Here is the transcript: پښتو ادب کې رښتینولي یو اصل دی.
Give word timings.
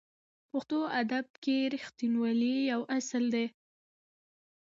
پښتو 0.49 0.79
ادب 1.01 1.25
کې 1.43 1.57
رښتینولي 1.73 2.55
یو 2.71 2.81
اصل 2.97 3.23
دی. 3.35 3.45